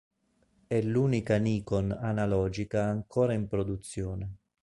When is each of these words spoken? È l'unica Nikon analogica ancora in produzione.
È 0.65 0.81
l'unica 0.81 1.37
Nikon 1.37 1.91
analogica 1.91 2.85
ancora 2.85 3.33
in 3.33 3.47
produzione. 3.47 4.35